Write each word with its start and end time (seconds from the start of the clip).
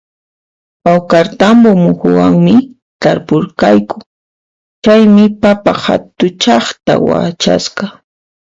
Pawkartambo 0.83 1.69
muhuwanmi 1.83 2.55
tarpurqayku, 3.01 3.97
chaymi 4.83 5.23
papa 5.41 5.71
hatuchaqta 5.83 6.93
wachasqa 7.07 7.85